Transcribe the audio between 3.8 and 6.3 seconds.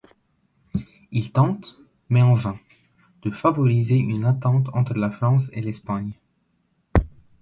une entente entre la France et l'Espagne.